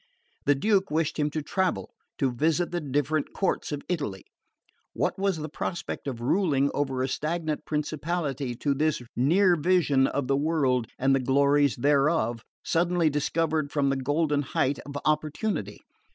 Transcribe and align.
The 0.45 0.55
Duke 0.55 0.89
wished 0.89 1.19
him 1.19 1.29
to 1.29 1.43
travel, 1.43 1.91
to 2.17 2.31
visit 2.31 2.71
the 2.71 2.81
different 2.81 3.33
courts 3.33 3.71
of 3.71 3.83
Italy: 3.87 4.25
what 4.93 5.19
was 5.19 5.37
the 5.37 5.47
prospect 5.47 6.07
of 6.07 6.21
ruling 6.21 6.71
over 6.73 7.03
a 7.03 7.07
stagnant 7.07 7.65
principality 7.67 8.55
to 8.55 8.73
this 8.73 9.03
near 9.15 9.55
vision 9.55 10.07
of 10.07 10.27
the 10.27 10.35
world 10.35 10.87
and 10.97 11.13
the 11.13 11.19
glories 11.19 11.75
thereof, 11.75 12.41
suddenly 12.65 13.11
discovered 13.11 13.71
from 13.71 13.89
the 13.91 13.95
golden 13.95 14.41
height 14.41 14.79
of 14.87 14.97
opportunity? 15.05 15.77